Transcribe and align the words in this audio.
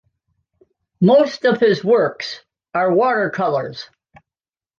Most 0.99 1.45
of 1.45 1.59
his 1.59 1.83
works 1.83 2.43
are 2.73 2.91
watercolours. 2.91 3.87